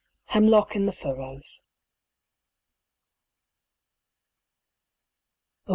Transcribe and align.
HEMLOCK 0.29 0.75
IN 0.75 0.87
THE 0.87 0.93
FURROWS. 0.93 1.67
I. 5.67 5.69